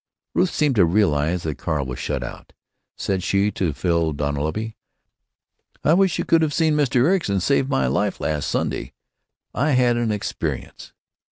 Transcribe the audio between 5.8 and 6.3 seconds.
"I wish you